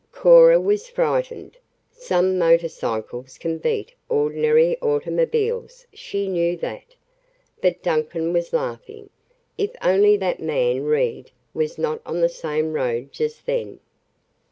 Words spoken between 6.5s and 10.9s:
that. But Duncan was laughing. If only that man,